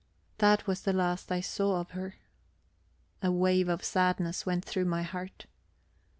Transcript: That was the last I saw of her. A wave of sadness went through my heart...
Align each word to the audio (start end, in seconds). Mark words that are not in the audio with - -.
That 0.39 0.65
was 0.65 0.81
the 0.81 0.93
last 0.93 1.31
I 1.31 1.41
saw 1.41 1.79
of 1.79 1.91
her. 1.91 2.15
A 3.21 3.31
wave 3.31 3.69
of 3.69 3.83
sadness 3.83 4.47
went 4.47 4.65
through 4.65 4.85
my 4.85 5.03
heart... 5.03 5.45